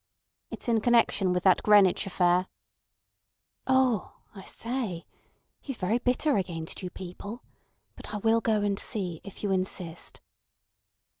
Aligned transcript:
"It's 0.49 0.67
in 0.67 0.81
connection 0.81 1.31
with 1.31 1.43
that 1.43 1.61
Greenwich 1.61 2.07
affair." 2.07 2.47
"Oh! 3.67 4.15
I 4.33 4.41
say! 4.45 5.05
He's 5.59 5.77
very 5.77 5.99
bitter 5.99 6.37
against 6.37 6.81
you 6.81 6.89
people. 6.89 7.43
But 7.95 8.11
I 8.11 8.17
will 8.17 8.41
go 8.41 8.63
and 8.63 8.79
see, 8.79 9.21
if 9.23 9.43
you 9.43 9.51
insist." 9.51 10.19